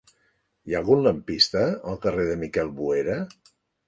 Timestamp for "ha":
0.75-0.77